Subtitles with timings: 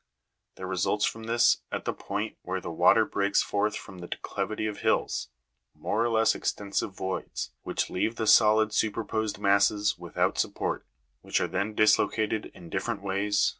[0.55, 4.65] There results from this, at the point where the water breaks forth from the declivity
[4.65, 5.29] of hills,
[5.75, 10.87] mo're or less ex tensive voids, which leave the solid superposed masses without support,
[11.21, 13.49] which are then dislocated in different ways (fig 209) and Fig.